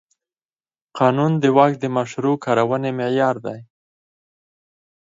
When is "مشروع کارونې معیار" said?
1.97-3.35